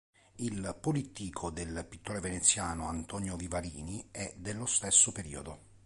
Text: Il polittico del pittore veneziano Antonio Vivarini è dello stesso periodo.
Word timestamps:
Il 0.37 0.77
polittico 0.81 1.51
del 1.51 1.85
pittore 1.87 2.21
veneziano 2.21 2.87
Antonio 2.87 3.35
Vivarini 3.35 4.07
è 4.09 4.33
dello 4.35 4.65
stesso 4.65 5.11
periodo. 5.11 5.65